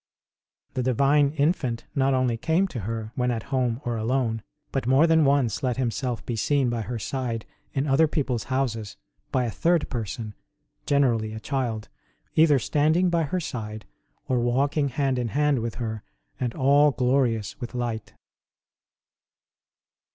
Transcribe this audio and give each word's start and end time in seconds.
The 0.73 0.81
Divine 0.81 1.29
Infant 1.37 1.85
not 1.93 2.15
only 2.15 2.35
came 2.35 2.67
to 2.69 2.79
her 2.79 3.11
when 3.13 3.29
at 3.29 3.43
home 3.53 3.79
or 3.85 3.97
alone, 3.97 4.41
but 4.71 4.87
more 4.87 5.05
than 5.05 5.25
once 5.25 5.61
let 5.61 5.77
Himself 5.77 6.25
be 6.25 6.35
seen 6.35 6.71
by 6.71 6.81
her 6.81 6.97
side 6.97 7.45
in 7.75 7.85
other 7.85 8.07
people 8.07 8.33
s 8.33 8.45
houses 8.45 8.97
by 9.31 9.45
a 9.45 9.51
third 9.51 9.87
person 9.91 10.33
generally 10.87 11.33
a 11.33 11.39
child 11.39 11.87
either 12.33 12.57
standing 12.57 13.11
by 13.11 13.21
her 13.25 13.39
side 13.39 13.85
or 14.27 14.39
walking 14.39 14.89
hand 14.89 15.19
in 15.19 15.27
hand 15.27 15.59
with 15.59 15.75
her, 15.75 16.01
and 16.39 16.55
all 16.55 16.89
glorious 16.89 17.61
with 17.61 17.75
light. 17.75 18.15